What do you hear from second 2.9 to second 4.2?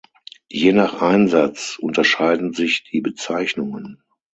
Bezeichnungen.